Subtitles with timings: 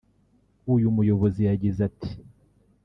[0.73, 2.11] uyu muyobozi yagize ati